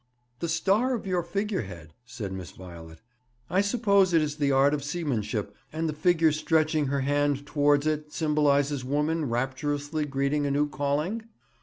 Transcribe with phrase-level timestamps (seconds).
[0.39, 3.01] 'The star of your figure head,' said Miss Violet,
[3.51, 8.11] 'I suppose, is the art of seamanship, and the figure stretching her hand towards it
[8.11, 11.23] symbolizes woman rapturously greeting a new calling?'